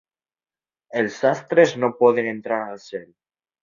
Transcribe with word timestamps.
Els 1.03 1.19
sastres 1.25 1.77
no 1.85 1.93
poden 2.03 2.35
entrar 2.35 2.63
al 2.67 2.85
cel. 2.91 3.11